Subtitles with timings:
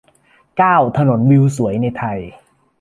[0.57, 2.19] เก้า ถนนวิวสวยในไทย